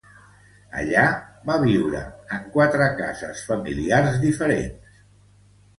Allà 0.83 1.03
va 1.51 1.59
viure 1.65 2.01
en 2.39 2.49
quatre 2.57 2.89
cases 3.03 3.45
familiars 3.53 4.21
diferents. 4.27 5.01